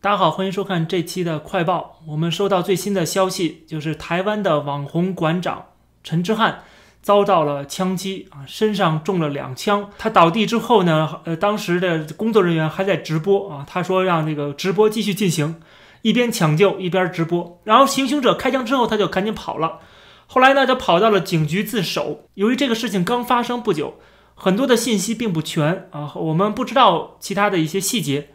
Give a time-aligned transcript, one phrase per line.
[0.00, 1.98] 大家好，欢迎收看这期的快报。
[2.06, 5.70] 我们收到最新的消息，就是台湾的网红馆长
[6.04, 6.62] 陈之汉
[7.02, 9.90] 遭到了枪击啊，身上中了两枪。
[9.98, 15.60] 他倒地之后呢，呃，当时的工作人员还在直播啊，他说让这个直播继续进行，
[16.02, 17.60] 一边抢救一边直播。
[17.64, 19.80] 然后行凶者开枪之后，他就赶紧跑了。
[20.28, 22.28] 后来呢，就跑到了警局自首。
[22.34, 23.94] 由于这个事情刚发生不久，
[24.36, 28.28] 很多的信息并不全啊，我们不知道其他的一些细节。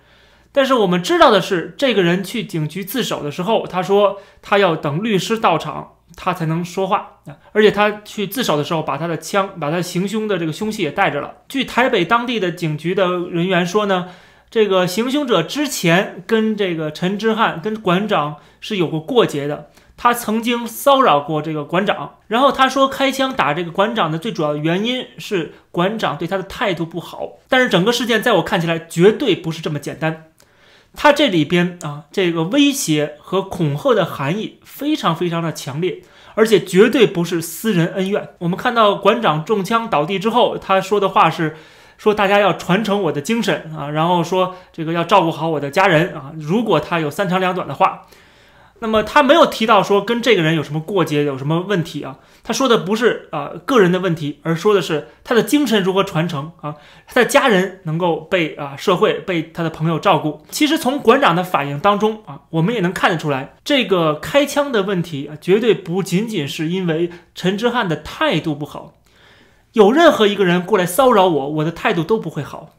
[0.54, 7.36] 但是我们知道的是，这个人去警局自首的时候，他说他要等律师到场，他才能说话啊。
[7.52, 11.38] 而且他去自首的时候，把他的枪，把他行凶的这个凶器也带着了。
[11.50, 14.10] 据台北当地的警局的人员说呢，
[14.52, 22.18] 这个行凶者之前跟这个陈之汉跟馆长是有过过节的，他曾经骚扰过这个馆长。
[22.28, 27.40] 然后他说开枪打这个馆长的最主要原因是馆长对他的态度不好。
[27.50, 30.28] 但是整个事件在我看起来绝对不是这么简单。
[30.96, 36.02] 他这里边啊，这个威胁和恐吓的含义非常非常的强烈，
[36.36, 38.30] 而且绝对不是私人恩怨。
[38.40, 41.58] 我们看到馆长中枪倒地之后，他说的话是
[41.98, 46.32] 说大家要传承我的精神啊，然后说这个要照顾好我的家人啊。
[46.38, 48.04] 如果他有三长两短的话。
[48.80, 52.18] 那么他没有提到说跟这个人有什么过节，有什么问题啊？
[52.44, 56.76] 他说的不是啊个人的问题，而说的是他的精神如何传承啊，
[57.08, 60.46] 他的家人能够被啊社会被他的朋友照顾。
[60.50, 68.96] 其实从馆长的反应当中啊，我们也能看得出来，这个开枪的问题啊，绝对不仅仅是因为陈之汉的态度不好，
[69.72, 72.72] 有任何一个人过来骚扰我，我的态度都不会好，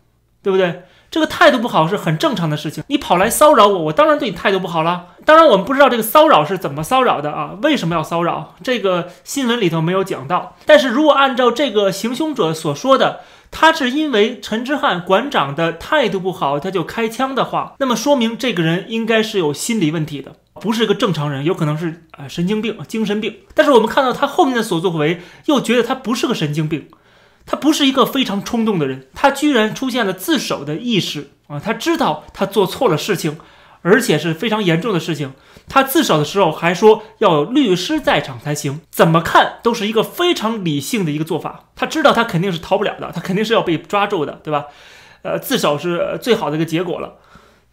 [0.45, 0.85] 对不对？
[1.11, 2.83] 这个态度不好是很正常的事情。
[2.89, 5.07] 你跑来骚扰我，我当然对你态度不好了。
[5.25, 7.53] 当然，我们不知道这个骚扰是怎么骚扰的啊？
[7.63, 8.55] 为什么要骚扰？
[8.63, 10.57] 这个新闻里头没有讲到。
[10.67, 13.21] 但是如果按照这个行凶者所说的，
[13.53, 23.37] 他是因为陈之汉馆长的态度不好，他就开枪的话，那么说明这个人应该是有心理问题的，不是一个正常人，有可能是啊神经病、精神病。
[23.55, 26.89] 但是我们看到他后面的所作所为，又觉得他不是个神经病。
[27.47, 31.61] 他不是一个非常冲动的人，他居然出现了自首的意识啊！
[31.61, 33.39] 他知道他做错了事情，
[33.83, 35.35] 而且是非常严重的事情。
[35.69, 41.69] 他自首的时候还说要有律师在场才行，怎么看都是一个非常理性的一个做法。
[41.77, 44.67] 他知道他肯定是逃不了的，他肯定是要被抓住的，对吧？
[45.23, 47.15] 呃，自首是最好的一个结果了。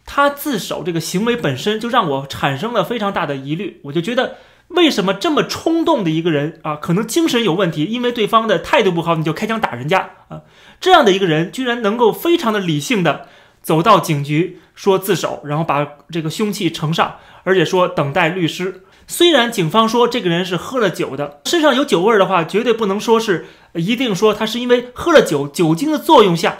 [0.04, 4.36] 他自首这个行为本身就让我产生了非常大的疑虑，我就觉得。
[4.74, 10.42] 为什么这么冲动的一个人啊，可能精神有问题，因为对方的态度不好，你就开枪打人家啊？
[10.80, 13.28] 这样的一个人居然能够非常的理性的
[13.62, 18.82] 走到警局说自首，然后把这个凶器呈上，而且说等待律师。
[19.06, 26.56] 虽然警方说这个人是喝了酒的，身上有酒味儿的话，绝对不能说是一定说他是因为喝了酒，酒精的作用下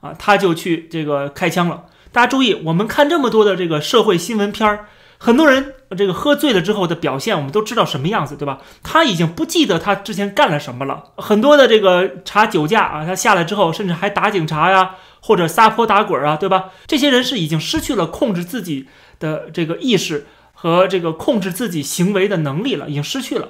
[0.00, 1.86] 啊，他就去这个开枪了。
[2.12, 4.86] 大家注意，我们看这么多的这个社会新闻片儿。
[5.18, 8.58] 很多人这个喝醉了之后的表现，我们都知道什么样子，对吧？
[8.82, 11.12] 他已经不记得他之前干了什么了。
[11.16, 16.66] 很多的这个查酒驾啊，他下来之后，甚至还打警察呀，或者撒泼打滚啊，对吧？
[16.86, 18.86] 这些人是已经失去了控制自己
[19.18, 23.48] 的这个意识和这个控制自己行为的能力了，已经失去了。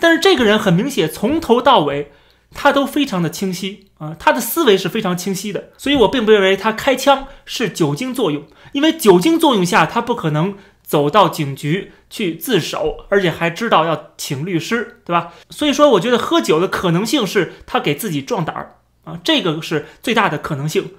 [0.00, 2.10] 但是这个人很明显，从头到尾
[2.52, 5.70] 他都非常的清晰啊，他的思维是非常清晰的。
[5.76, 8.42] 所以我并不认为他开枪是酒精作用，
[8.72, 10.56] 因为酒精作用下他不可能。
[10.88, 15.34] 走到警局去自首，而且还知道要请律师，对吧？
[15.50, 20.92] 所以说，我觉得喝酒的可能性是他给自己壮胆儿啊，这个是最大的可能性。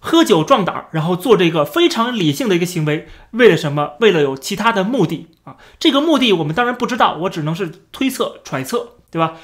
[0.00, 3.92] 喝酒壮胆儿，然后做这个非常理性的一个行为，为了什么？
[4.00, 5.56] 为了有其他的目的啊？
[5.78, 9.34] 这个目的我们当然不知道，我只能是推测揣测，对吧？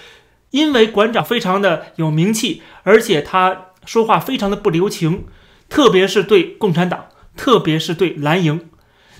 [0.51, 5.27] 因为馆长非常的有名气，而且他说话非常的不留情，
[5.69, 8.70] 特别是对共产党，特别是对蓝营。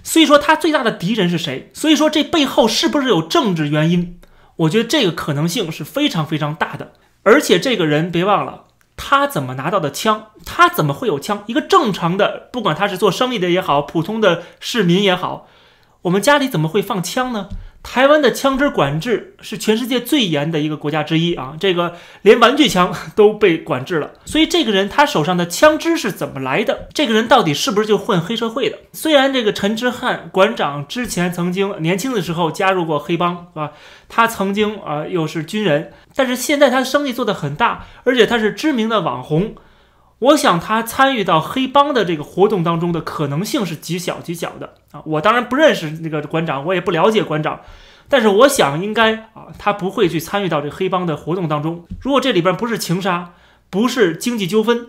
[0.03, 1.71] 所以说他最大的敌人是谁？
[1.75, 4.19] 所以说这背后是不是有政治原因？
[4.57, 6.93] 我觉得这个可能性是非常非常大的。
[7.23, 8.65] 而且这个人别忘了，
[8.97, 10.27] 他怎么拿到的枪？
[10.45, 11.45] 他怎么会有枪？
[11.47, 15.47] 一个正常的，不管他是做生意的也好，普通的市民也好，
[16.03, 17.49] 我们家里怎么会放枪呢？
[17.83, 24.13] 台湾的枪支管制是全世界最严的一个国家之一啊，这个连玩具枪都被管制了。
[24.27, 26.89] 所以这个人他手上的枪支是怎么来的？
[26.93, 28.79] 这个人到底是不是就混黑社会的？
[28.93, 33.73] 虽然这个陈之汉馆长之前曾经年轻的时候加入过黑帮，是吧？
[34.09, 39.55] 他曾经啊又是军人，但是现在他的生意做得很大，而且他是知名的网红。
[40.21, 45.03] 我想他参与到黑帮的这个活动当中的可能性是极小极小的啊！
[45.07, 47.61] 我当然不认识那个馆长，我也不了解馆长，
[48.07, 51.87] 但是我想应该啊，他不会去参与到这个黑帮的活动当中。
[52.01, 53.33] 如果这里边不是情杀，
[53.71, 54.89] 不是经济纠纷，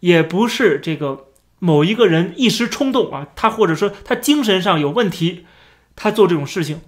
[0.00, 1.28] 也不是这个
[1.58, 5.46] 某一个人一时冲动啊，他或者说他精神上有问题，
[5.96, 6.82] 他做这种事情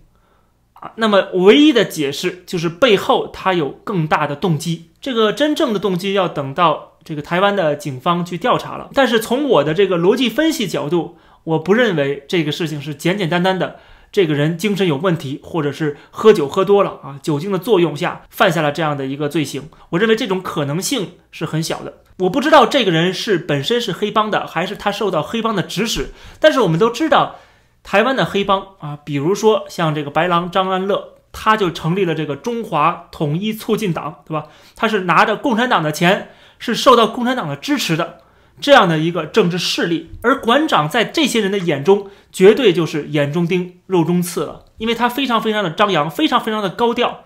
[0.81, 4.91] 啊，那么唯一的解释就是背后他有更大的动机。
[5.00, 8.91] 这个真正的动机要等到这个台湾的警方去调查了。
[8.94, 13.77] 但是从我的这个逻辑分析角度，我不认为这个事情是简简单单的
[14.12, 19.69] 这个人精神有问题，或者是喝酒喝多了啊，酒精的作用下犯下了这样的一个罪行。
[19.91, 22.03] 我认为这种可能性是很小的。
[22.19, 26.11] 我不知道这个人是本身是黑帮的，还是他受到黑帮的指使。
[26.38, 27.37] 但是我们都知道，
[27.82, 34.47] 台湾的黑帮啊，比如说像这个白狼张安乐，他就成立了这个中华统一促进党，对吧？
[34.77, 38.21] 他是拿着共产党的钱，是受到共产党的支持的
[38.61, 40.11] 这样的一个政治势力。
[40.23, 47.21] 而馆长在这些人的眼中，绝对就是眼中钉、肉中刺了，因为他非常非常的张扬，非常非常的高调。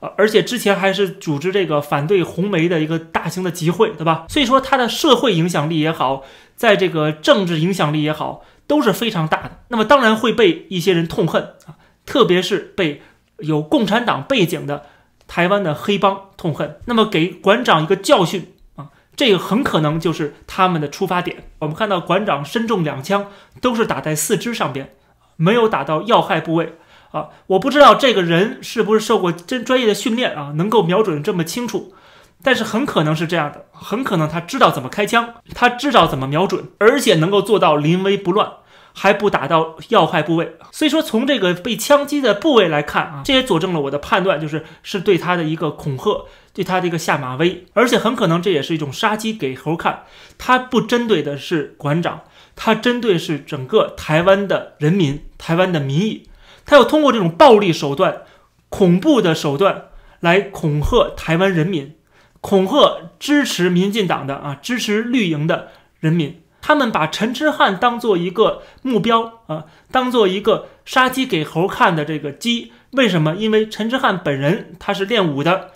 [0.00, 4.26] 呃，而且之前还是组织这个反对红梅的一个大型的集会，对吧？
[4.28, 6.22] 所以说他的社会影响力也好，
[6.54, 9.62] 在这个政治影响力也好，都是非常大的。
[9.66, 11.74] 那么当然会被一些人痛恨啊，
[12.06, 13.02] 特别是被
[13.38, 14.84] 有共产党背景的
[15.26, 16.76] 台湾的黑帮痛恨。
[16.84, 21.44] 那么给馆长一个教训啊，这个很可能就是他们的出发点。
[21.58, 23.26] 我们看到馆长身中两枪，
[23.60, 24.94] 都是打在四肢上边，
[25.34, 26.78] 没有打到要害部位。
[27.10, 31.94] 啊，我不知道这个人是不是受过真专业的训练啊，能够瞄准这么清楚，
[32.42, 38.52] 但是很可能是这样的，很可能他知道怎么开枪，他知道怎么瞄准，而且能够做到临危不乱，
[39.00, 40.56] 还不打到要害部位。
[40.72, 50.02] 所以说，从这个被枪击的部位来看啊，这也佐证了我的判断，就是是对他的一个恐吓，对他的一个下马威，而且很可能这也是一种杀鸡给猴看，
[50.36, 52.22] 他不针对的是馆长，
[52.56, 56.28] 他针对是整个台湾的人民，台湾的民意。
[56.66, 58.22] 他要通过这种暴力手段、
[58.68, 59.84] 恐怖的手段
[60.18, 61.94] 来恐吓台湾人民，
[62.40, 65.68] 恐吓支持民进党的啊、支持绿营的
[66.00, 66.42] 人民。
[66.68, 72.74] 他们把陈之汉当做一个目标啊，当做一个杀鸡给猴看的这个鸡。
[72.90, 73.34] 为什么？
[73.36, 75.70] 因为陈之汉本人他是练武的，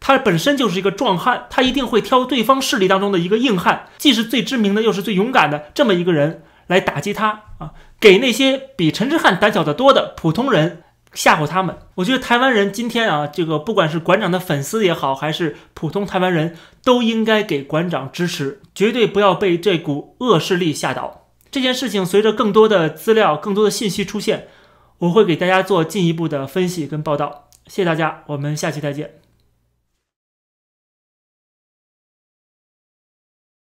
[0.00, 7.72] 他本身就是一个壮汉，他一定会挑对方势力当中的一个硬汉，既是最知名的，又是最勇敢的这么一个人来打击他啊。
[8.00, 10.82] 给那些比陈之汉胆小得多的普通人
[11.18, 21.26] 吓唬他们，我觉得台湾人今天啊，这个不管是馆长的粉丝也好，还是普通台湾人都应该给馆长支持，绝对不要被这股恶势力吓倒。
[21.50, 24.46] 这件事情随着更多的资料、更多的信息出现，
[24.98, 27.48] 我会给大家做进一步的分析跟报道。
[27.66, 29.27] 谢谢大家，我们下期再见。